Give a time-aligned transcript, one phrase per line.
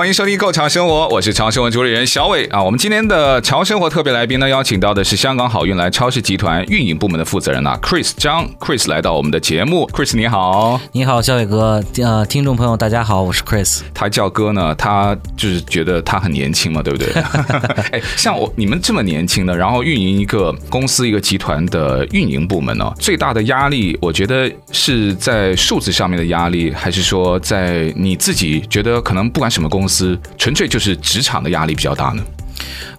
[0.00, 2.62] 欢迎收听《潮生活》，我是潮生活主理人小伟啊。
[2.62, 9.86] 我们今天的潮生活特别来宾呢，邀请到的是香港好运来超市集团运营部门的负责人啊，Chris 张，Chris 来到我们的节目。
[9.92, 13.82] Chris 你好，你好，小伟哥，呃，听众朋友大家好，我是 Chris。
[13.92, 17.12] 他叫哥呢，他就是觉得他很年轻嘛，对不对？
[17.92, 29.89] 哎，像我你们这么年轻的，然后运营一个公司一个集团的运营部门呢、哦，最大的压力，我觉得是在数字上面的压力，还是说在你自己觉得可能不管什么公司。
[29.90, 32.22] 公司纯粹就是职场的压力比较大呢？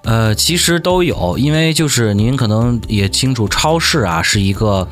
[0.03, 4.85] 呃，其实都有，因为就是您可能也清楚，超市啊是一个，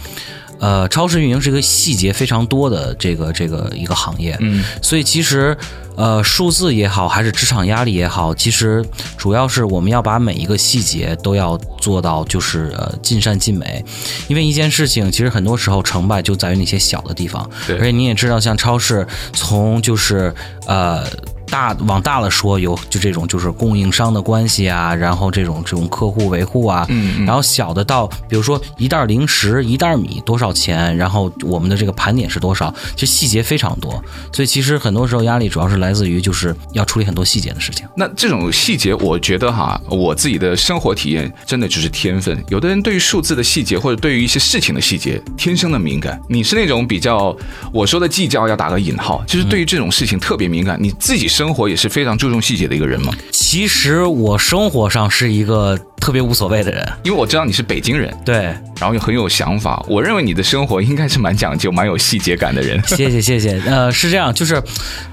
[0.59, 5.57] 呃，超市运营是一个细节非常多的这个这个一个行业，嗯，所以其实
[5.97, 8.85] 呃，数字也好，还是职场压力也好，其实
[9.17, 13.83] 主要是我们要把每一个细节都要做到就是呃尽善尽美，
[14.29, 20.33] 因为一件事情其实很多时候成败就在于那些小的地方，对，而且你也知道，像超市从就是
[20.67, 21.03] 呃。
[21.49, 37.87] 大往大了说，有就这种就是供应商的关系啊，然后这种这种客户维护啊，嗯，然后小的到比如说一袋零食、一袋米多少钱，然后我们的这个盘点是多少，其实细节非常多，所以其实很多时候压力主要是来自于就是要处理很多细节的事情。
[37.95, 42.41] 那这种细节，我觉得哈，我自己的生活体验真的就是天分。
[42.49, 47.35] 有的人对于数字的细节或者对于一些事情的细节天生的敏感，你是那种比较
[47.73, 51.38] 我说的计较要打个引号，就是对于这种事情特别敏感，你自己是。
[51.39, 53.13] 生活也是非常注重细节的一个人吗？
[53.31, 58.35] 其实我生活上是一个特别无所谓的人，因为我知道你是北京人，对，
[58.79, 59.81] 然后又很有想法。
[59.87, 62.81] 我认为你的生活应该是蛮讲究、蛮有细节感的人。
[62.85, 64.61] 谢谢谢谢，呃，是这样，就是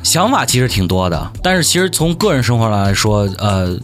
[0.02, 3.78] 想法其实挺多的，但是其实从个人生活上来说，呃，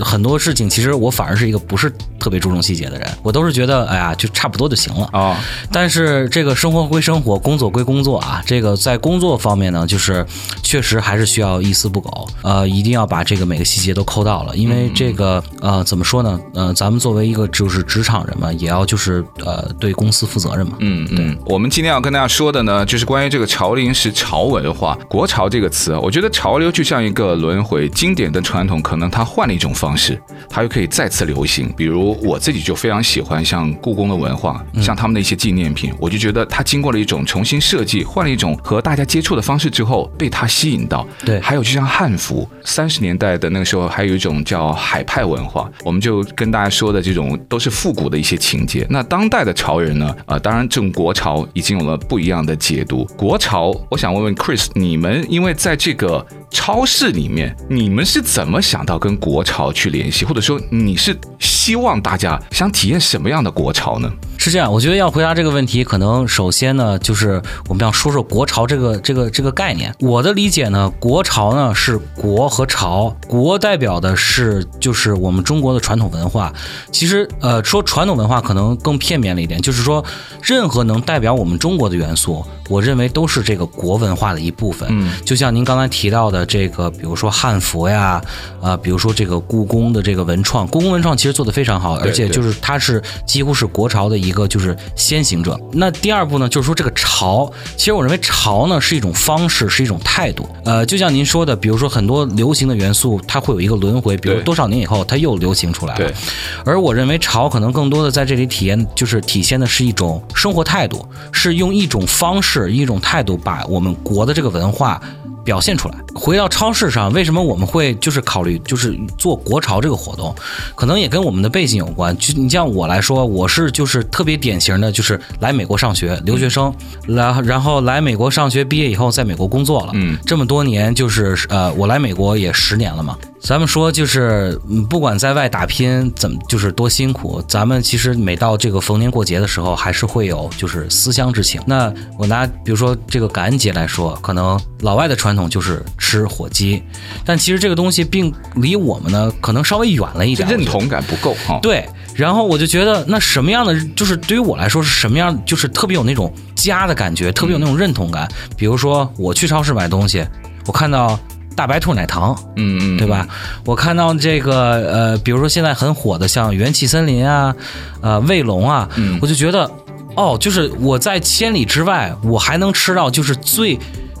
[0.00, 5.20] 很多事情其实我反而是一个不是特别注重细节的人，我都是觉得哎呀就差不多就行了啊。
[5.20, 5.36] 哦、
[5.72, 10.24] 但是这个生活归生活，工作归工作啊，这个在工作方面呢，就是
[10.62, 11.88] 确实还是需要一丝。
[11.88, 16.38] 不苟，呃，一定要把这个每个细节都抠到了，因为这个，呃，怎么说呢？
[16.58, 20.76] 呃，咱们作为一个就是职场人嘛，也要就是呃对公司负责任嘛。
[20.80, 21.38] 嗯嗯。
[21.46, 30.20] 我们今天要跟大家说的呢，就是关于这个潮龄是潮文化，国潮这个词，我觉得潮流就像一个轮回，经典的传统可能它换了一种方式，
[30.50, 31.72] 它又可以再次流行。
[31.76, 41.06] 比如我自己就非常喜欢像故宫的文化，像他们的一些纪念品，我就觉得它经过了一种重新设计，换了一种和大家接触的方式之后，被它吸引到。
[41.24, 41.68] 对，还有就。
[41.78, 48.86] 像汉服，三十年代的那个时候，还有一种叫海派文化，我们就跟大家说的这种都是复古的一些情节。
[48.90, 50.06] 那当代的潮人呢？
[50.20, 53.04] 啊、呃，当然这种国潮已经有了不一样的解读。
[53.16, 64.10] 国潮，我想问问 Chris，你们因为在这个超市里面，你们是怎么想到跟国潮去联系，或者说你是希望大家想体验什么样的国潮呢？
[64.38, 69.92] 是这样，我觉得要回答这个问题，可能首先呢，就是我们要说说国潮这个这个这个概念。
[69.98, 76.52] 我的理解呢，国潮呢是国和潮，国代表的是就是我们中国的传统文化。
[76.92, 80.02] 其实呃，说传统文化可能更片面了一点，就是说
[80.40, 84.88] 任何能代表我们中国的元素，我认为都是这个国文化的一部分。
[84.90, 88.22] 嗯，就像您刚才提到的这个，比如说汉服呀，
[88.60, 94.28] 啊、呃，比如说这个故宫的这个文创，故宫文创其实做得非常好，而且就是它是几乎是国潮的一。
[94.28, 100.46] 一个就是先行者，那第二步呢，就是说这个潮，其实我认为潮呢是一种方式，是一种态度。
[100.66, 106.04] 呃，就像您说的，比如说很多流行的元素，它会有一个轮回，比如多少年以后它又流行出来了。
[106.04, 106.14] 对。
[106.62, 115.00] 而我认为潮可能更多的在这里体验，就是体现的是一种生活态度，是用一种方式、一种态度把我们国的这个文化。
[115.48, 115.94] 表现出来。
[116.14, 120.34] 回到超市上，为什么我们会就是考虑就是做国潮这个活动？
[120.74, 122.14] 可能也跟我们的背景有关。
[122.18, 126.70] 就你像我来说，我是就是特别典型的，就是来美国上学留学生，
[127.06, 129.92] 来然后来美国上学毕业以后，在美国工作了。
[129.94, 133.16] 嗯，这么多年就是呃，我来美国也十年了嘛。
[133.40, 141.60] 咱们说就是，不管在外打拼怎么就是多辛苦，咱们其实每到这个逢年过节的时候，还是会有就是思乡之情。
[141.64, 146.82] 那我拿比如说这个感恩节来说，可能老外的传统就是吃火鸡，
[147.24, 151.58] 但其实这个东西并离我们呢可能稍微远了一点，认同感不够哈。
[151.62, 158.28] 对，然后我就觉得那什么样的就是对于我来说是什么样，就是特别有那种家的感觉，特别有那种认同感。
[158.56, 160.26] 比如说我去超市买东西，
[160.66, 161.18] 我看到。
[161.58, 163.26] 大白兔奶糖，嗯嗯，对吧？
[163.64, 164.54] 我看到这个
[164.92, 167.52] 呃，比如说现在很火的像元气森林啊，
[168.00, 169.68] 呃，卫龙啊，嗯我就觉得
[170.14, 173.76] 哦，就是我在千里之外，我还能吃到就是最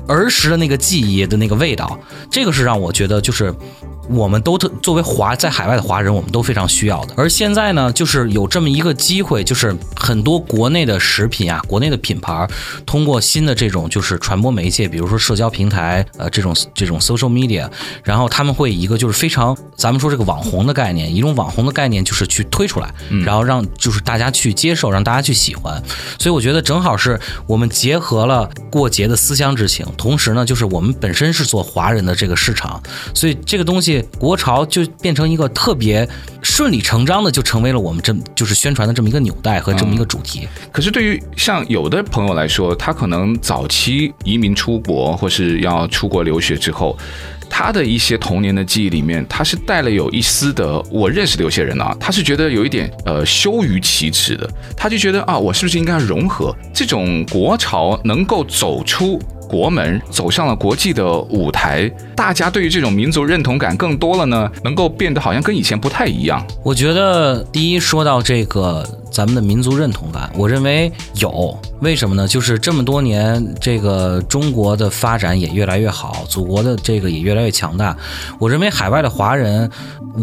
[0.08, 1.98] 儿时的那个记忆的那个味道，
[2.30, 3.54] 这个是让我觉得就是。
[4.10, 7.12] 我们都特作为华在海外的华人，我们都非常需要的。
[7.14, 12.48] 而现在呢，就是有这么一个机会，就是很多国内的食品啊，国内的品牌，
[12.86, 17.68] 通过新的这种就是传播媒介，比如说社交平台，呃，这种这种 social media，
[18.02, 22.90] 然后他们会以一个就是非常咱们说这个网红的概念，一种网红的概念，就是去推出来，
[23.26, 25.82] 然后让就是大家去接受，让大家去喜欢。
[26.18, 33.98] 所以我觉得正好是我们结合了过节的思乡之情，同时呢，就是我们本身是做华人的这个市场，所以这个东西。
[34.18, 36.08] 国潮就变成一个特别
[36.42, 40.46] 顺理成章的，就成为了我们这就是宣传的这么一个纽带和这么一个主题。
[40.70, 46.96] 可是对于像有的朋友来说，他可能早期移民出国或是要出国留学之后，
[47.48, 50.80] 他的一些童年的记忆里面，他是带了有一丝的。
[50.90, 59.20] 我认识的有些人啊，他是觉得有一点呃羞于启齿的，他就觉得啊，我是不是应该融合这种国潮，能够走出。
[59.48, 66.46] 国门走上了国际的舞台，大家对于这种民族认同感更多了呢，能够变得好像跟以前不太一样。
[66.62, 68.84] 我觉得第一说到这个。
[69.10, 72.26] 咱们的民族认同感，我认为有，为什么呢？
[72.26, 77.96] 就是这么多年，这个中国的发展也越来越好，祖国的这个也越来越强大。
[78.38, 79.68] 我认为海外的华人，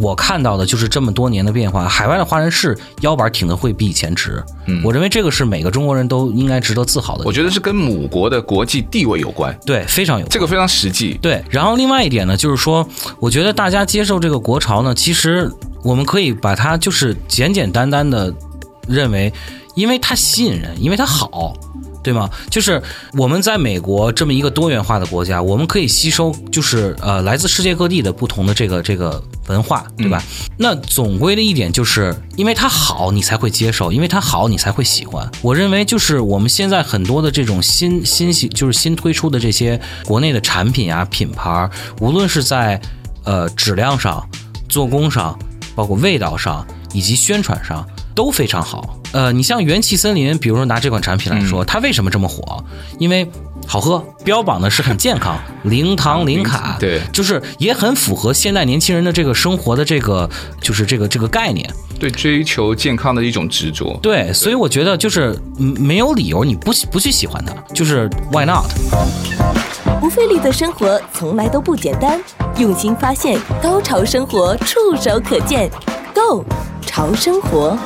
[0.01, 1.87] 我看到的就是这么多年的变化。
[1.87, 7.23] 海外的华人是腰板挺得会比以前直，嗯，我认为这个是每个中国人都应该值得自豪的。
[7.25, 11.17] 我觉得是跟母国的国际地位有关，对，非常有，这个非常实际。
[11.21, 12.87] 对，然后另外一点呢，就是说，
[13.19, 15.51] 我觉得大家接受这个国潮呢，其实
[15.83, 18.33] 我们可以把它就是简简单单的。
[18.87, 19.31] 认为，
[19.75, 21.53] 因为它吸引人，因为它好，
[22.03, 22.29] 对吗？
[22.49, 22.81] 就是
[23.13, 30.23] 我们在美国这么一个多元化的国家，我们可以吸收，就是呃，来自世界各地的不同的这个这个文化，对吧？
[30.23, 35.29] 嗯、那总归的一点就是，因为它好，你才会接受；因为它好，你才会喜欢。
[35.41, 42.79] 我认为，就是我们现在很多的这种新新就是新推出的这些国内的产品啊、品牌，无论是在
[43.23, 44.23] 呃质量上、
[44.69, 45.37] 做工上，
[45.75, 47.85] 包括味道上，以及宣传上。
[48.15, 52.63] 都非常好，呃，你像元气森林，比如说拿这款产品来说，它为什么这么火？
[52.97, 53.29] 因为
[53.67, 60.29] 好喝，标榜的是很健康，零糖零卡，对，就是也很符合现代年轻人的这个生活的这个
[60.61, 61.69] 就是这个这个概念，
[61.99, 68.65] 对，追求健康的一种执着，对，所以我觉得就是没有理由你不不去喜欢它，就是 Why not？
[69.99, 72.21] 不费力的生活从来都不简单，
[72.57, 75.69] 用心发现，高潮生活触手可见
[76.15, 76.45] ，Go！
[76.87, 77.77] 潮生活，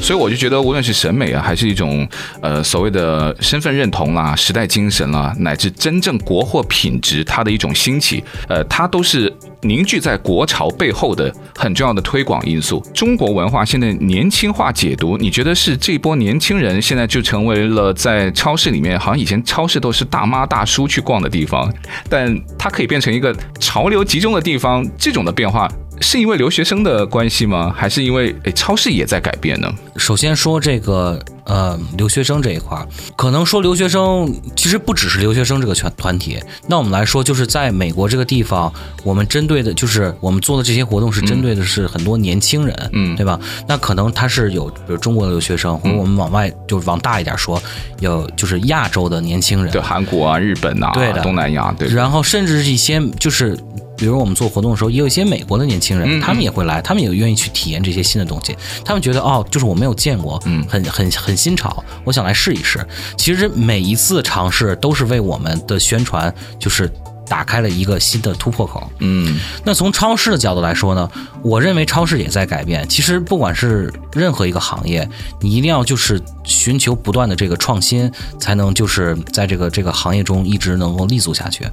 [0.00, 2.08] 所以我就觉得，无论是审美啊，还是一种
[2.40, 9.30] 呃所谓的身份认同啦、时代精神啦，乃至真正国货品质它的一种兴起，呃，它都是
[9.60, 12.82] 凝聚在国潮背后的很重要的推广因素。
[12.94, 21.70] 中国文化现在年轻化解读，你觉得是这波年轻人现在就成为了在超市里面，好像以前超市都是大妈大叔去逛的地方，
[22.08, 25.70] 但它可以变成一个潮流集中的地方，这种的变化。
[26.00, 27.72] 是因为留学生的关系吗？
[27.76, 29.70] 还是因为诶超市也在改变呢？
[29.96, 32.84] 首先说这个呃留学生这一块，
[33.16, 36.38] 可能说留学生其实不只是留学生这个全团体。
[36.66, 38.72] 那我们来说，就是在美国这个地方，
[39.04, 43.38] 我们针对的就是我们做的这些活动是针对的是很多年轻人，嗯，对吧？
[43.68, 47.62] 那可能他是有比如中国的留学生，或者我们往外就是往大一点说，
[48.00, 51.88] 有就是亚洲的年轻人，对，韩国啊、日本啊，对的，东南亚，对。
[51.88, 53.58] 然后甚至是一些就是。
[54.00, 58.56] 比如我们做活动的时候，也有一些美国的年轻人，他们也会来，他们也愿意去体验这些新的东西。
[58.82, 62.84] 他们觉得哦，就是我没有见过，嗯，很很很新潮，我想来试一试。
[63.18, 66.90] 其实每一次尝试都是为我们的宣传，就是。
[67.30, 68.90] 打开了一个新的突破口。
[68.98, 71.08] 嗯，那从超市的角度来说呢，
[71.42, 72.86] 我认为超市也在改变。
[72.88, 75.08] 其实不管是任何一个行业，
[75.40, 78.10] 你一定要就是寻求不断的这个创新，
[78.40, 81.64] 才能就是在这个这个行业中一直能够立足下去。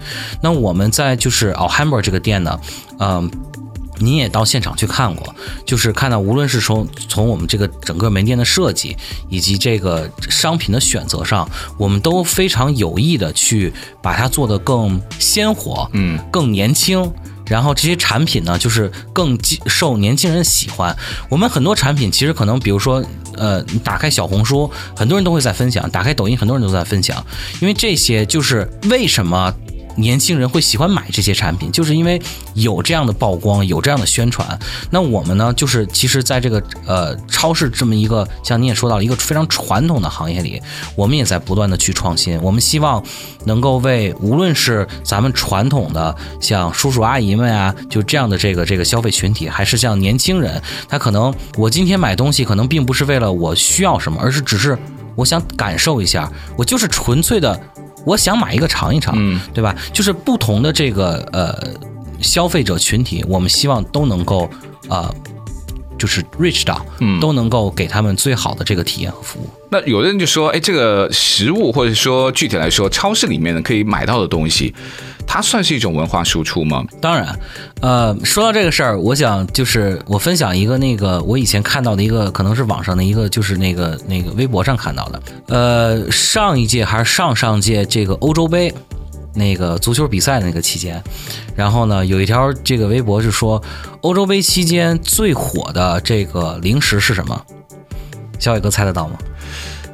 [0.44, 2.60] 那我们在就是 Alhambra 这个店呢，
[3.00, 3.32] 嗯。
[4.00, 5.36] 您也到现场去看过，
[5.66, 8.96] 就是看到无论是从从我们这个整个门店的设计，
[9.30, 17.12] 以及这个商品的选择上，我们都非常有意的去把它做得更鲜活，嗯，更年轻。
[17.46, 20.94] 然后这些产品呢，就是更受年轻人喜欢。
[21.30, 23.02] 我们很多产品其实可能，比如说，
[23.38, 27.26] 呃，你打开小红书，很多人都会在分享；打开抖音，很多人都在分享。
[27.62, 29.54] 因为这些就是为什么。
[29.98, 32.22] 年轻人会喜欢买这些产品，就是因为
[32.54, 34.58] 有这样的曝光，有这样的宣传。
[34.92, 40.62] 那我们呢，就是其实在这个呃超市这么一个像你也说到了一个非常传统的行业里，
[40.96, 42.40] 我们也在不断的去创新。
[42.42, 43.04] 我们希望
[43.46, 54.78] 能够为无论是咱们传统的像叔叔阿姨们啊，就这样的这个这个消费群体，还是像年轻人，他可能我今天买东西可能并不是为了我需要什么，而是只是
[55.16, 57.60] 我想感受一下，我就是纯粹的。
[58.08, 59.76] 我想买一个尝一尝，嗯，对吧？
[59.92, 61.54] 就是不同的这个呃
[62.22, 64.50] 消费者群体，我们希望都能够
[64.88, 65.14] 呃，
[66.00, 69.50] 就是 reach 到，嗯，都能够给他们最好的这个体验和服务。
[69.70, 74.74] 那有的人就说，哎，这个食物或者说具体来说，超市里面呢可以买到的东西。
[75.28, 76.84] 它算是一种文化输出吗？
[77.02, 77.38] 当然，
[77.82, 85.22] 呃，说到这个事儿，我想就是我分享一个那个我以前看到的一个，可能是网上的一个，就是那个那个微博上看到的。
[85.50, 88.74] 呃，上一届还是上上届这个欧洲杯
[89.36, 91.04] 那个足球比赛的那个期间，
[91.56, 93.62] 然后呢，有一条这个微博是说，
[94.02, 97.40] 欧洲杯期间最火的这个零食是什么？
[98.40, 99.18] 小伟哥猜得到吗？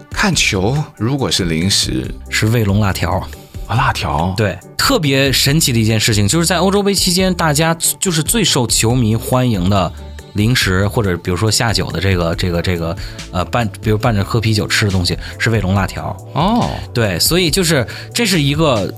[0.09, 3.27] 看球，如果是零食，是卫龙辣条。
[3.67, 4.33] 啊，辣条。
[4.35, 9.91] 对，特别神奇的一件事情，就是在欧洲杯期间，大家就是最受球迷欢迎的
[10.33, 12.95] 零食，或者比如说下酒的这个这个这个
[13.31, 16.15] 呃伴，比如伴着喝啤酒吃的东西是卫龙辣条。
[16.33, 18.93] 哦，对，所以就是这是一个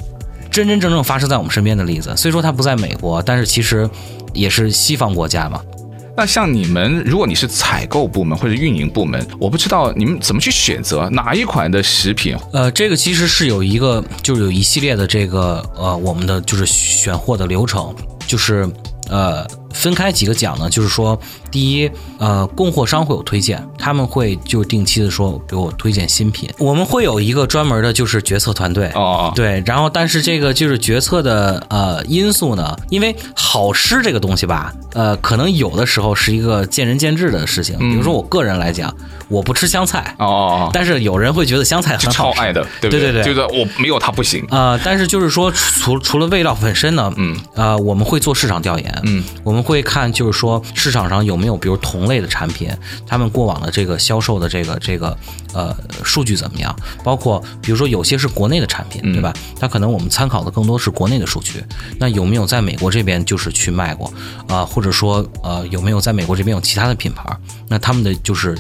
[0.50, 2.16] 真真正正发生在我们身边的例子。
[2.16, 3.90] 虽说它不在美国，但是其实
[4.34, 5.62] 也是西方国家嘛。
[6.18, 12.38] 那像你们，如果你是采购部门或者运营部门，我不知道你们怎么去选择哪一款的食品。
[12.54, 17.94] 呃，这个其实是有一个，就是有一系列的这个呃，我们的就是选货的流程，
[18.28, 18.70] 就是
[19.10, 19.46] 呃。
[19.76, 21.20] 分开几个讲呢，就是说，
[21.52, 26.50] 第一，呃，供货商会有推荐，他们会就定期的说给我推荐新品。
[26.58, 28.90] 我们会有一个专门的，就是决策团队。
[28.96, 37.78] 哦，对，然后但是这个就是决策的呃因素呢，因为好吃这个东西吧，呃，可能有的时候是一个见仁见智的事情。
[37.78, 38.96] 比如说我个人来讲，
[39.28, 40.16] 我不吃香菜。
[40.20, 43.12] 哦，但是有人会觉得香菜很好超爱的，对不对？
[43.12, 44.42] 对对对，就是我没有它不行。
[44.50, 49.65] 啊、呃，但是就是说，除除了味道本身呢，嗯，啊、呃，我们会做市场调研，嗯，我们。
[49.66, 52.70] 会看，就是说市场上有没有比如同类的产品，
[53.06, 55.18] 他们过往的这个销售的这个这个
[55.54, 56.74] 呃数据怎么样？
[57.04, 59.34] 包括比如说有些是国内的产品，对吧？
[59.60, 61.64] 它可能我们参考的更多是国内的数据。
[62.00, 64.08] 那有没有在美国这边就是去卖过
[64.48, 64.66] 啊、呃？
[64.66, 67.26] 或者说呃有没有在美国这边有其他的品牌？
[67.68, 68.56] 那他们的就是。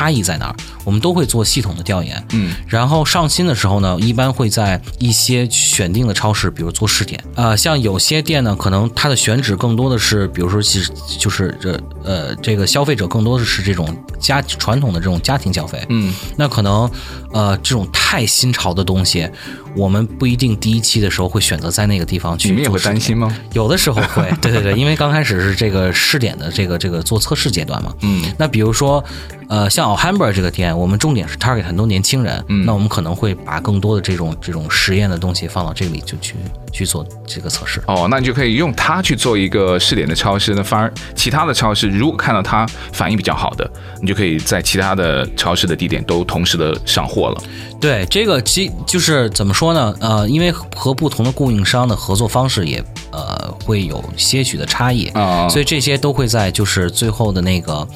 [0.00, 0.56] 差异在哪儿？
[0.82, 16.90] 我们都会做系统的调研，嗯，然后上新的时候呢，一般会在一些选定的超市，比如做试点，呃，像有些店呢，可能它的选址更多的是，比如说其实就是这呃这个消费者更多的是这种家传统的这种家庭消费，嗯，那可能
[17.34, 19.28] 呃这种太新潮的东西，
[19.76, 22.48] 我们不一定第一期的时候会选择在那个地方去。
[22.48, 23.34] 你们也会担心吗？
[23.52, 29.02] 有的时候会， 对对对，因为刚开始是这个试点的这个这个做测试阶段嘛，嗯，那比如说。
[29.50, 36.36] 呃，像 Alhambra 这个店，我们重点是 target 很多年轻人，嗯，那我们可能会把更多的这种这种实验的东西放到这里，就去
[36.72, 37.82] 去做这个测试。
[37.88, 43.68] 哦，那你就可以用它去做一个试点的超市，那反而其他的超市如果看到它反应比较好的，
[44.00, 47.42] 你就可以在其他的超市的地点都同时的上货了。
[47.80, 49.94] 对，这个其就是怎么说呢？
[50.00, 57.86] 呃，因为和不同的供应商的合作方式也呃会有些许的差异啊，所以这些都会在就是最后的那个。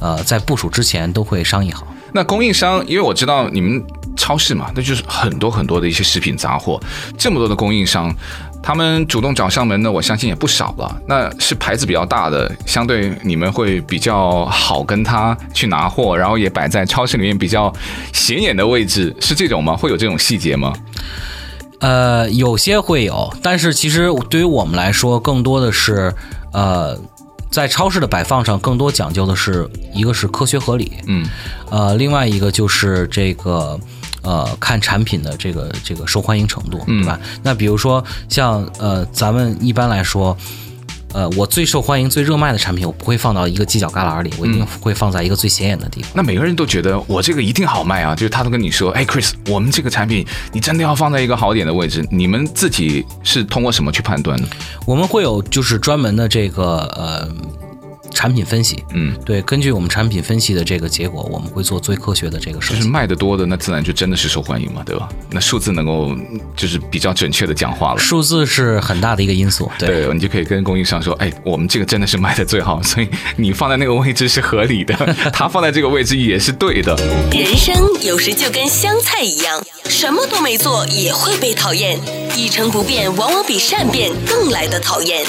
[0.00, 1.86] 呃，在部署之前都会商议好。
[2.12, 3.82] 那供应商，因为我知道你们
[4.18, 6.78] 超市嘛，那就是很多很多的一些食品杂货，
[7.16, 8.14] 这么多的供应商，
[8.64, 11.00] 他们主动找上门的，我相信也不少了。
[11.06, 17.70] 那是牌子比较大的，相对你们会比较好跟他去拿货，然后也摆在超市里面比较
[18.12, 19.76] 显眼的位置，是这种吗？
[19.76, 20.72] 会有这种细节吗？
[21.80, 26.14] 呃，有些会有，但是其实对于我们来说，更多的是
[26.52, 26.98] 呃。
[27.50, 31.24] 在超市的摆放上，更多讲究的是一个是科学合理，嗯，
[31.70, 33.78] 呃，另外一个就是这个，
[34.24, 37.20] 呃，看产品的这个这个受欢迎程度，对吧？
[37.22, 40.36] 嗯、那比如说像呃，咱们一般来说，
[41.12, 46.10] 呃，我最受欢迎、最热卖的产品，我不会放到一个犄角旮旯里，我一定会放在一个最显眼的地方。
[46.14, 52.04] 那每个人都觉得我这个一定好卖啊，就是他都跟你说，哎，Chris，我们这个产品你真的要放在一个好点的位置。
[52.10, 54.48] 你们自己是通过什么去判断的？
[54.86, 57.28] 我们会有就是专门的这个呃。
[58.14, 62.76] 产品分析，嗯，对，根据我们产品分析的这个结果，我们会做最科学的这个设计。
[62.78, 65.08] 就是卖得多的，那自然就真的是受欢迎嘛，对吧？
[65.30, 66.16] 那数字能够
[66.56, 67.98] 就是比较准确的讲话了。
[67.98, 74.94] 数字是很大的一个因素，对，对，你就可以跟供应商说，哎，我们这个真的是卖的最好， 所以你放在那个位置是合理的，
[75.32, 76.94] 他放在这个位置也是对的。
[77.32, 81.98] 人生有时就跟香菜一样，什么都没做也会被讨厌，
[82.36, 85.24] 一成不变往往比善变更来的讨厌。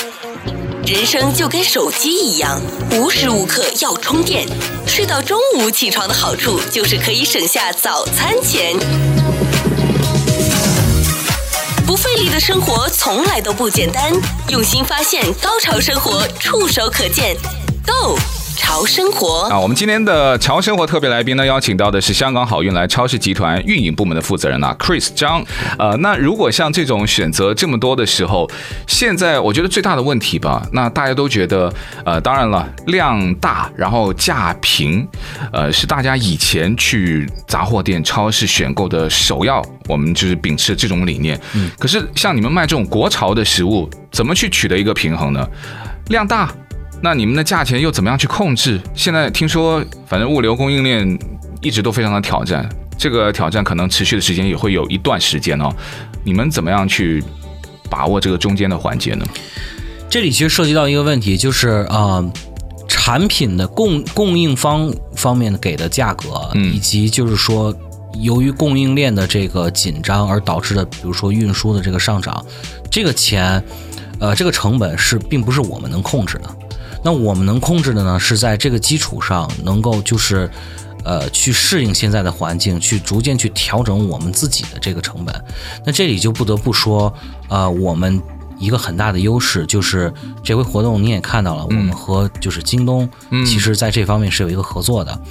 [0.86, 2.62] 人生就跟手机一样，
[2.92, 4.48] 无时无刻要充电。
[4.86, 8.78] 睡到中午起床的好处就是可以省下早餐钱。
[11.88, 14.14] 不费力的生活从来都不简单，
[14.50, 17.36] 用心发现，高潮生活触手可见
[17.88, 18.20] Go。
[18.66, 25.46] 潮生活啊，我们今天的潮生活特别来宾呢，邀请到的是香港好运来超市集团运营部门的负责人啊，Chris 张。
[25.78, 28.50] 呃，那如果像这种选择这么多的时候，
[28.88, 31.72] 现在我觉得最大的问题吧，那大家都觉得，
[32.04, 35.08] 呃，当然了，量大，然后价平，
[35.54, 41.40] 呃，是大家以前去杂货店、超市选购的首要，我们就是秉持这种理念。
[41.54, 41.70] 嗯。
[41.78, 45.48] 可是像你们卖这种国潮的食物，怎么去取得一个平衡呢？
[46.08, 46.52] 量大。
[47.06, 48.82] 那你们的价钱又怎么样去控制？
[48.96, 51.20] 现在听说，反正物流供应链
[51.62, 55.72] 一直都非常的挑战，这个挑战可能持续的时间也会有一段时间哦。
[56.24, 57.24] 你们怎么样去
[57.92, 59.26] 把握这个中间的环节呢？
[60.10, 62.28] 这里其实涉及到一个问题，就是呃，
[62.88, 67.72] 产品的供供应方方面给的价格，以及就是说
[68.20, 72.44] 由于供应链的这个紧张而导致的，比如说运输的这个上涨，
[72.90, 73.64] 这个钱，
[74.20, 76.50] 呃，这个成本是并不是我们能控制的。
[77.06, 80.50] 那我们能控制的呢，是在这个基础上，能够就是，
[81.04, 85.46] 呃，去适应现在的环境，去逐渐去调整我们自己的这个成本。
[85.86, 87.14] 那这里就不得不说，
[87.48, 88.20] 呃，我们
[88.58, 90.12] 一个很大的优势就是
[90.44, 93.08] 这回活动你也看到了，我们和就是京东，
[93.46, 95.22] 其实在这方面是有一个合作的。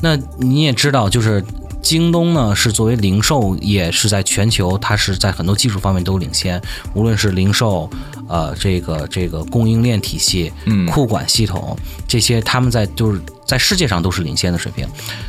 [0.00, 1.44] 那你也知道，就是。
[1.82, 6.60] 京东呢，是作为零售业，是在全球，它是在很多技术方面都领先，
[6.94, 7.88] 无论是零售，
[8.28, 11.76] 呃，这个这个供应链体系，嗯，库管系统
[12.08, 14.84] 这些，他们在就是在世界上都是领先的水平。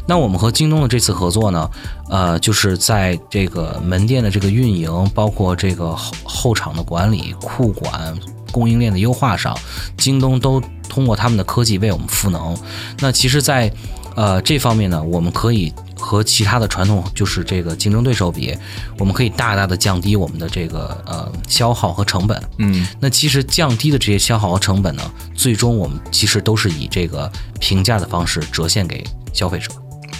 [0.07, 1.69] 那我们和京东的这次合作呢，
[2.09, 8.17] 呃，就是在这个门店的这个运营，包括这个后后场的管理、库管、
[8.51, 9.55] 供应链的优化上，
[9.95, 12.57] 京东都通过他们的科技为我们赋能。
[12.99, 13.75] 那其实在，在
[14.15, 15.71] 呃这方面呢，我们可以。
[15.97, 18.55] 和其他的传统就是这个竞争对手比，
[18.99, 22.41] 我们可以大大的降低我们的这个呃消耗和成本。
[22.59, 29.71] 嗯，那其实降低的这些消耗和成本呢，最终我们其实都是以这个平价的方式折现给消费者。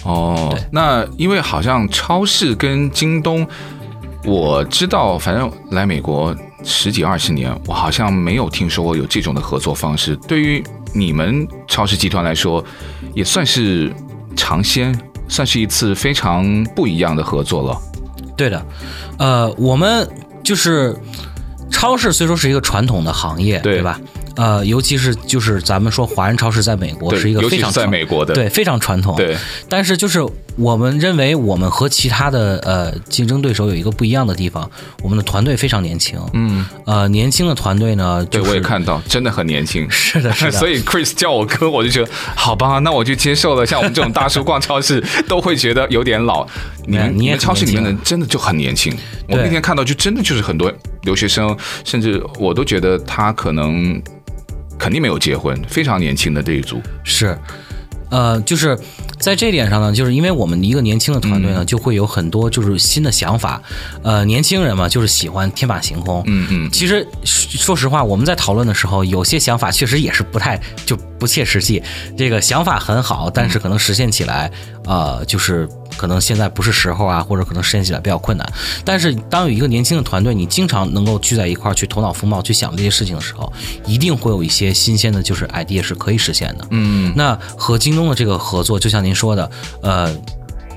[0.04, 3.46] 哦，对，那因为好像超市跟京东，
[4.24, 10.16] 我知道，反正来美国十几二十年，我好像没有听说过有这种的合作方式。
[10.28, 12.64] 对于你们超市集团来说，
[13.14, 13.92] 也算是
[14.36, 14.96] 尝鲜。
[15.28, 17.80] 算是一次非常不一样的合作了。
[18.36, 18.64] 对的，
[19.18, 20.08] 呃，我们
[20.42, 20.96] 就是
[21.70, 24.00] 超市，虽说是一个传统的行业，对，对吧？
[24.38, 29.16] 呃，尤其是就是咱们说华人超市在美国是一个非常在美国的对非常传统。
[29.16, 29.36] 对，
[29.68, 30.24] 但是就是
[30.54, 34.70] 我们认为我们和其他的呃竞争对手有一个不一样的地方，
[35.02, 36.16] 我们的团队非常年轻。
[36.34, 39.84] 嗯，呃，年轻的团队呢，就是，对，我也看到，真的很年轻。
[39.90, 40.52] 是的，是的。
[40.52, 43.66] 所以 Chris 叫我哥，我就觉得好吧，那我就接受了。
[43.66, 46.46] 像我们这种 大叔逛超市都会觉得有点老。
[46.86, 48.96] 你们你们超市里面的人真的就很年轻。
[49.26, 50.72] 我那天看到就真的就是很多
[51.02, 54.00] 留学生，甚至我都觉得他可能。
[54.78, 57.36] 肯定没有结婚，非常年轻的这一组是，
[58.10, 58.78] 呃，就是
[59.18, 63.60] 在这点上呢，就是因为我们一个年轻的团队呢，就会有很多就是新的想法，
[64.02, 66.70] 呃，年轻人嘛，就是喜欢天马行空，嗯嗯。
[66.70, 71.82] 其实说实话，我们在讨论的时候，有些想法确实也是不太就不切实际。
[72.16, 74.50] 这个想法很好，但是可能实现起来，
[74.84, 75.68] 呃，就是。
[75.98, 78.52] 可能现在不是时候啊，或者可能实现起来比较困难。
[78.84, 83.52] 但是当有一个年轻的团队，你经常能够聚在一块儿去头脑风暴去想这些事情的时候，
[83.84, 86.66] 一定会有一些新鲜的，就是 idea 是可以实现的。
[86.70, 89.50] 嗯，那和京东的这个合作，就像您说的，
[89.82, 90.16] 呃，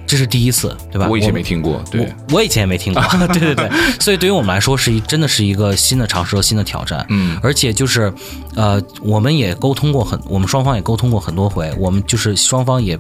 [0.08, 1.08] 这是第一次，对吧？
[1.08, 3.70] 我以前没听过，对，我，我以前也没听过， 对对对。
[4.00, 7.06] 所以对于我们来说，是一真的是一个新的尝试和新的挑战。
[7.10, 8.12] 嗯，而且就是，
[8.56, 12.98] 呃，我们也沟通过很，我们双方也沟通过很多回，我们就是双方也，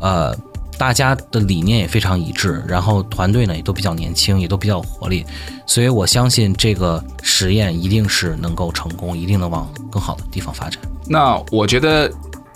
[0.00, 0.34] 呃。
[0.78, 5.26] 大家的理念也非常一致，然后团队呢也都比较年轻，也都比较活力，
[5.66, 10.80] 所以我相信这个实验一定是能够成功，一定能往更好的地方发展。
[11.06, 12.10] 那我觉得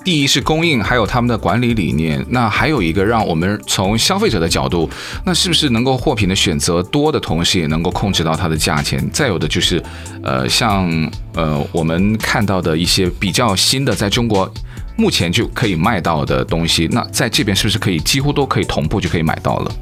[0.04, 2.24] 第一是供应，还有他们的管理理念。
[2.28, 4.88] 那还有一个，让我们从消费者的角度，
[5.24, 9.08] 那是不是能够货品的选择多的同时，也能够控制到它的价钱？
[9.12, 9.82] 再有的就是，
[10.22, 10.90] 呃，像
[11.34, 14.52] 呃我们看到的一些比较新的，在中国
[14.96, 19.72] 目前就可以卖到的东西，那在这边是不是可以几乎都可以同步就可以买到了？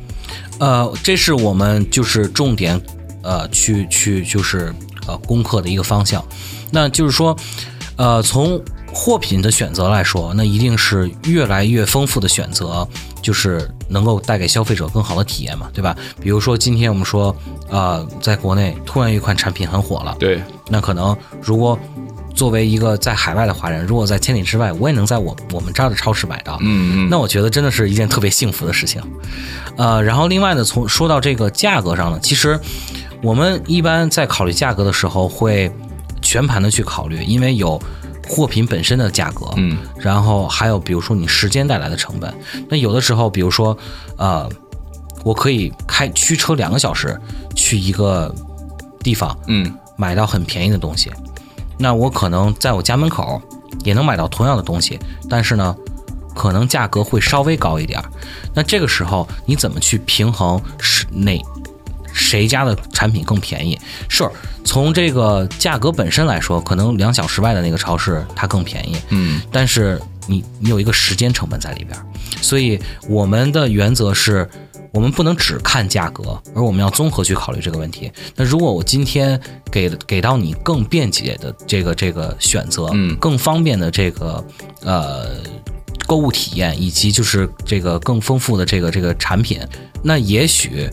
[0.58, 2.80] 呃，这是我们就是重点，
[3.22, 4.72] 呃，去去就是
[5.06, 6.24] 呃攻克的一个方向。
[6.70, 7.36] 那就是说，
[7.96, 8.60] 呃，从
[8.92, 12.86] 货品的选择来说，那一定是越来越丰富的选择，
[13.22, 15.96] 就是能够带给消费者更好的体验嘛，对吧？
[16.20, 17.34] 比如说今天我们说，
[17.68, 21.78] 呃，在国内突然一款产品很火了，对，那可能如果
[22.34, 29.02] 作为一个在海外的华人，如果在千里之外，我也能在我我们这儿的超市买到，嗯嗯，那我觉得真的是一件特别幸福的事情。
[29.76, 32.58] 呃，然后另外呢，从说到这个价格上呢，其实
[33.22, 35.70] 我们一般在考虑价格的时候会。
[36.22, 37.80] 全盘的去考虑，因为有
[38.28, 42.32] 货品本身的价格，嗯，然后还有比如说你时间带来的成本。
[42.68, 43.76] 那有的时候，比如说，
[44.18, 44.46] 呃，
[45.24, 47.18] 我可以开驱车两个小时
[47.56, 48.32] 去一个
[49.02, 51.10] 地方，嗯，买到很便宜的东西。
[51.80, 53.40] 那我可能在我家门口
[53.82, 55.74] 也能买到同样的东西，但是呢，
[56.34, 57.98] 可能价格会稍微高一点。
[58.54, 61.40] 那这个时候你怎么去平衡是哪？
[62.12, 63.78] 谁家的产品更便宜？
[64.08, 64.28] 是
[64.64, 68.96] 从这个价格本身来说，可能两小时外的那个超市它更便宜。
[69.10, 71.96] 嗯，但是你你有一个时间成本在里边，
[72.42, 74.48] 所以我们的原则是，
[74.92, 78.10] 我们不能只看价格，而我们要综合去考虑这个问题。
[78.34, 84.44] 那如果我今天给给到你更便捷的这个这个选择，嗯，更方便的这个
[84.82, 85.36] 呃
[86.06, 89.60] 购物体验，以及就是这个更丰富的这个这个产品，
[90.02, 90.90] 那也许。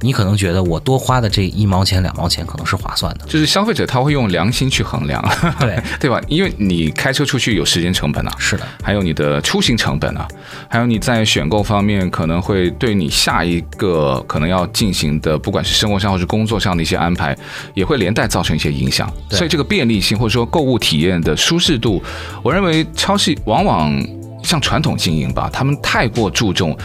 [0.00, 5.22] 你可能觉得我多花的这一毛钱两毛钱可能是划算的，就是消费者他会用良心去衡量，
[5.58, 6.20] 对 对吧？
[6.28, 10.28] 因为你开车出去有时间成本啊，是的，还有你的出行成本啊，
[10.68, 17.36] 还有你在选购方面可能会对你下一个可能要进行的，不管是生活上或是工作上的一些安排，
[17.74, 19.10] 也会连带造成一些影响。
[19.30, 22.02] 所以这个便利性或者说购物体验的舒适度，
[22.42, 23.92] 我认为超市往往
[24.42, 26.76] 像传统经营吧，他们太过注重。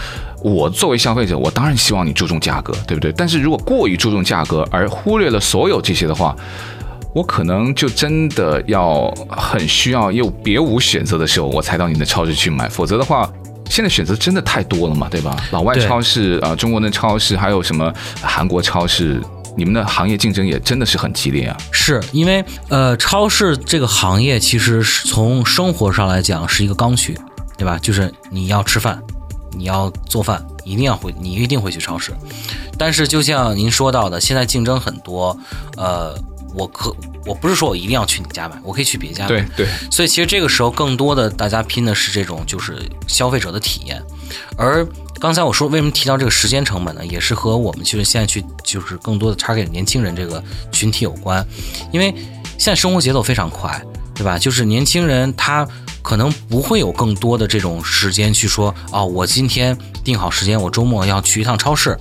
[0.44, 3.12] 我作为消费者，我当然希望你注重价格，对不对？
[3.12, 6.36] 但是如果过于注重价格而忽略了所有这些的话，
[7.14, 12.68] 我可能就真的要很需要又别无选择的时候，我才到你的超市去买。
[12.70, 13.30] 否则的话，
[13.70, 15.36] 现在选择真的太多了嘛，对吧？
[15.52, 19.22] 老外超市啊、中国的超市，还有什么韩国超市，
[19.56, 21.58] 你们的行业竞争也真的是很激烈啊。
[21.72, 27.16] 是因为呃，超市这个行业其实是从生活上来讲是一个刚需，
[27.58, 27.78] 对吧？
[27.82, 29.00] 就是你要吃饭。
[29.58, 32.14] 你要做饭，一定要会，你一定会去超市。
[32.78, 35.38] 但是就像您说到的，现在竞争很多，
[35.78, 36.18] 呃，
[36.56, 39.30] 我可我不是说我一定要去你家买，我可以去别家买。
[39.30, 39.68] 对对。
[39.92, 44.02] 所以其实这个时候更多的大家拼的是这种就是消费者的体验。
[44.58, 44.88] 而
[45.20, 47.06] 刚才我说为什么提到这个时间成本呢？
[47.06, 51.46] 也是和我们就是现在去就是更多的 target 年轻人这个群体有关，
[51.92, 52.14] 因为
[52.58, 53.80] 现在生活节奏非常快，
[54.16, 54.38] 对吧？
[54.38, 55.68] 就是年轻人他。
[56.02, 61.98] 可能不会有更多的这种时间去说啊、哦，我今天定好时间，我周末要去一趟超市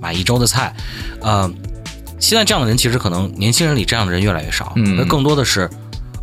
[0.00, 0.74] 买一周的菜。
[1.20, 1.50] 呃，
[2.18, 5.68] 现在这样的人其实可能年轻人里这样的人越来越少，嗯，而更多的是，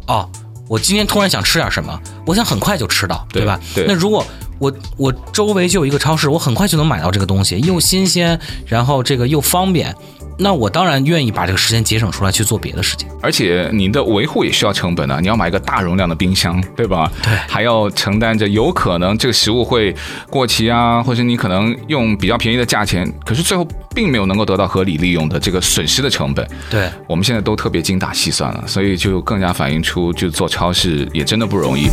[0.08, 0.30] 哦，
[0.68, 3.60] 我今天突然想吃点什么，我想很快就吃到，对吧？
[3.76, 3.86] 对。
[3.88, 4.26] 那如果
[4.60, 9.96] 我我周围就有一个超市，我很快就能买到这个东西，又新鲜，然后这个又方便。
[10.42, 17.12] 那我当然愿意把这个时间节省出来去做别的事情，而且你的维护也需要成本啊，你要买一个大容量的冰箱，对吧？
[17.22, 19.94] 对，还要承担着有可能这个食物会
[20.30, 26.48] 过期啊，或者你可能用比较便宜的价钱，可是最后并没有能够得到合理利用的这个损失的成本。
[26.70, 31.90] 对，我们现在都特别精打细算了，所以就更加反映出，就做超市也真的不容易。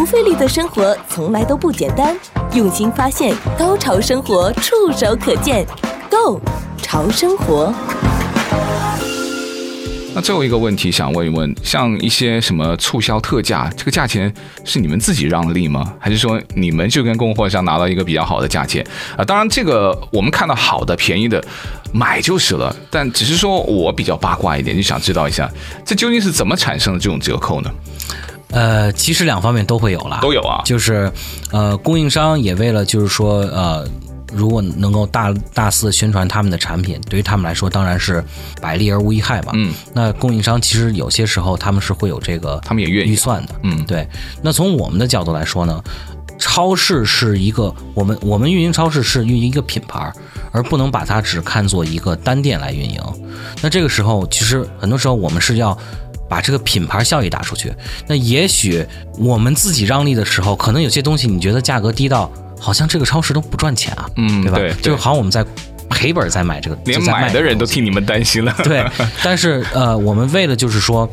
[0.00, 2.16] 不费力的生活从来都不简单，
[2.54, 5.66] 用心发现，高潮生活触手可见
[6.10, 6.40] ，Go。
[6.78, 7.70] 潮生活。
[10.14, 14.32] 那最后一个问题想问一问，像一些什么促销特价，这个价钱
[14.64, 15.92] 是你们自己让利吗？
[15.98, 18.82] 还是说你们就跟供货商拿到一个比较好的价钱
[19.18, 19.22] 啊？
[19.22, 21.44] 当然，这个我们看到好的、便宜的
[21.92, 22.74] 买就是了。
[22.88, 25.46] 但只是说我比较八卦一点，就想知道一下，
[25.84, 27.70] 这究竟是怎么产生的这种折扣呢？
[28.52, 30.62] 呃，其实两方面都会有啦，都有啊。
[30.64, 31.10] 就是
[31.52, 33.86] 呃，供应商也为了就是说呃。
[34.32, 38.24] 如果能够大大肆宣传他们的产品，对于他们来说当然是
[38.62, 39.50] 百利而无一害嘛。
[39.56, 43.54] 嗯，那供应商其实有些时候他们是会有这个，他们也愿意预算的。
[43.64, 44.06] 嗯，对。
[44.40, 45.82] 那从我们的角度来说呢，
[46.38, 50.12] 超市是一个我们我们运营超市是运营一个品牌，
[50.52, 53.02] 而不能把它只看作一个单店来运营。
[53.60, 55.76] 那这个时候，其实很多时候我们是要
[56.30, 57.70] 把这个品牌效益打出去。
[58.06, 58.86] 那也许
[59.18, 64.56] 我们自己让利的时候，可能有些东西你觉得价格低到好像这个超市都不赚钱啊，嗯，对吧？
[64.56, 65.44] 对，就好像我们在
[65.90, 68.54] 赔本在买这个，连买的人都替你们担心了。
[68.64, 68.82] 对，
[69.22, 71.06] 但是呃，我们为了就是说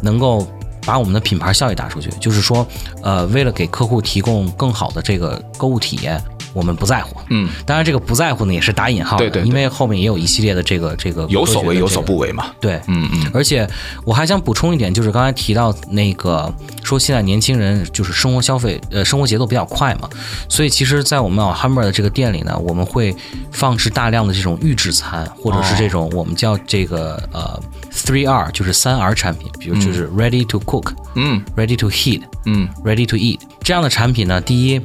[0.00, 0.48] 能够。
[0.86, 2.66] 把我们的品牌效益打出去，就是说，
[3.02, 6.18] 呃，为了给客户提供更好的这个购物体验，
[6.52, 7.16] 我们不在乎。
[7.30, 12.46] 嗯，当然这个不在乎呢也是打引号的，对对对，因为后面也有一系列的这个这个、这个、有所为有所不为嘛。
[12.60, 13.30] 对，嗯嗯。
[13.32, 13.68] 而且
[14.04, 20.08] 我还想补充一点，就是刚才提到那个说现在年轻人就是生活消费呃生活节奏比较快嘛，
[20.48, 23.14] 所以其实，在我们 Alhambra 的这个店里呢，我们会
[23.50, 27.60] 放置大量的这种预制餐，或者是这种我们叫这个呃。
[27.92, 34.80] Three R 就是三 R 产品，比如就是 Ready to Cook，嗯，Ready to Heat，嗯，Ready to Eat 这样的产品呢，第一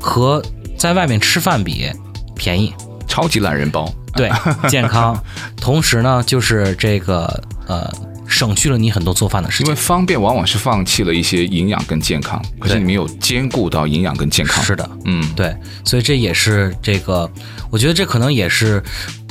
[0.00, 0.42] 和
[0.78, 1.90] 在外面吃饭比
[2.34, 2.72] 便宜，
[3.06, 4.30] 超级懒人包，对，
[4.68, 5.20] 健康，
[5.60, 7.92] 同时呢就是这个呃
[8.26, 17.30] 省去了你很多做饭的时间，因为方便往往是放弃了一些营养跟健康，可是你没有兼顾到营养跟健康，是的，嗯，对，所以这也是这个，
[17.70, 18.82] 我觉得这可能也是。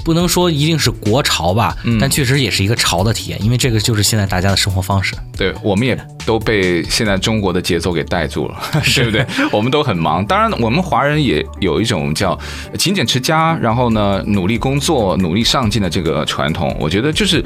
[0.07, 5.13] 不能说一定是国潮吧，嗯，但确实也是一个潮的体验，因为这个就是现在大家的生活方式。
[5.37, 8.57] 对，我们也都被现在中国的节奏给带住了，
[8.95, 9.25] 对不对？
[9.51, 10.25] 我们都很忙。
[10.25, 12.39] 当然，我们华人也有一种叫
[12.79, 16.73] 勤俭持家，然后呢，努力工作、努力上进的这个传统。
[16.79, 17.43] 我觉得就是。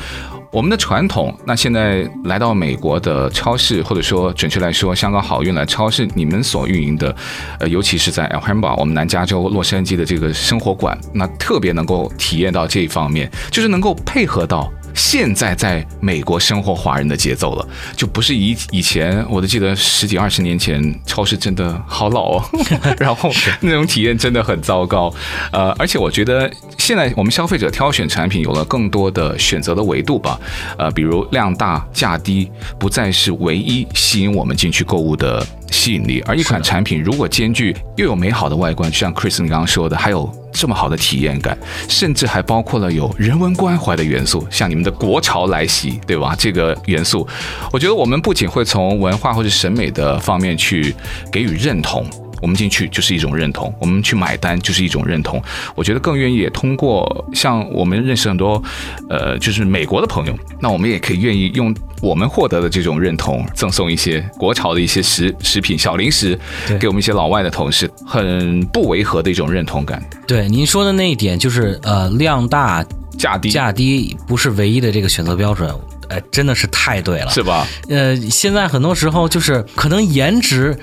[0.51, 7.15] 我们的传统，那现在来到美国的超市，或者说准确来说，香港好运来超市，你们所运营的，
[7.59, 14.69] 呃，尤其是在 El h a m b a 我们南加州洛杉矶的这个生活馆，那特别能够体验到这一方面，就是能够配合到。
[14.93, 22.43] 现在在美国生活华人的节奏了，就不是以以前，我都记得十几二十年前，超市真的好老哦，
[22.99, 25.13] 然后那种体验真的很糟糕，
[25.51, 30.39] 呃，而且我觉得现在我们消费者挑选产品有了更多的选择的维度吧，
[30.77, 32.49] 呃，比如量大价低，
[32.79, 40.31] 不再是唯一吸引我们进去购物的吸引力，而一款产品如果兼具又有美好的外观，就像 Chris 你刚刚说的，还有。
[40.53, 41.57] 这么好的体验感，
[41.87, 46.35] 甚至还包括了有人文关怀的元素，像你们的国潮来袭，对吧？
[46.37, 47.25] 这个元素，
[47.71, 50.93] 我觉得我们不仅会从文化或者审美的方面去
[51.31, 52.05] 给予认同。
[52.41, 55.41] 我们进去就是一种认同，我们去买单就是一种认同。
[55.75, 58.61] 我觉得更愿意也通过像我们认识很多，
[59.09, 66.37] 呃，就是美国的朋友，那我们也可以愿意用我们获得的这种认同，赠送一些国潮的一些食食品、小零食，
[66.79, 70.03] 给我们一些老外的同事，很不违和的一种认同感。
[70.25, 72.83] 对您说的那一点，就是呃，量大
[73.17, 75.69] 价低，价低不是唯一的这个选择标准，
[76.09, 77.67] 呃，真的是太对了，是吧？
[77.87, 80.75] 呃，现在很多时候就是可能颜值。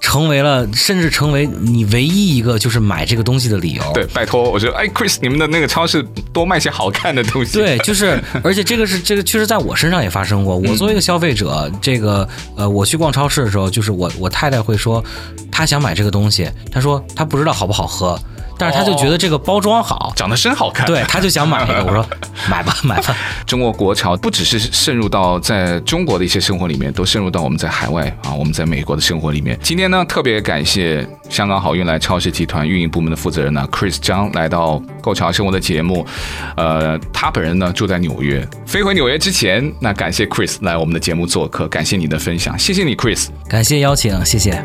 [0.00, 3.82] 成为了，甚至成为你唯一一个就是买这个东西的理由。
[3.92, 7.52] 对，拜托，我觉得，哎，Chris，你们的那个超市多卖些好看的东西。
[7.58, 10.56] 对，就是， 而且这个是这个，确实在我身上也发生过。
[10.56, 15.04] 我作为一个消费者，这个呃，我去逛超市的时候，就是我我太太会说，
[15.60, 18.18] 她想买这个东西，他说他不知道好不好喝。
[18.56, 21.82] 但是他就觉得这个包装好，长得真好看，对，他就想买一个。
[21.88, 22.06] 我说
[22.50, 23.16] 买吧， 买吧。
[23.46, 29.58] 中国国潮不只是渗入到在中国的一些生活里面，都渗入到我们在海外啊，我们在美国的生活里面。
[29.62, 36.06] 今天呢，特别感谢香港好运来超市集团运营部门的负责人呢，Chris 张来到《购潮生活》的节目。
[36.56, 44.62] 呃，他本人呢住在纽约，飞回纽约之前，那感谢 Chris 来我们的节目做客，感谢你的分享，谢谢你，Chris，感谢邀请，谢谢。